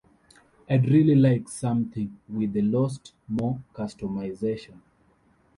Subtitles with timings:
[0.67, 4.81] I’d really like something with a lot more customization.